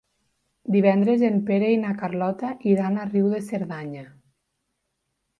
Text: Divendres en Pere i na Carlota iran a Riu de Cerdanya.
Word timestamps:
Divendres 0.75 1.25
en 1.27 1.35
Pere 1.49 1.67
i 1.73 1.77
na 1.81 1.91
Carlota 1.99 2.49
iran 2.71 2.97
a 3.01 3.05
Riu 3.09 3.27
de 3.35 3.41
Cerdanya. 3.51 4.07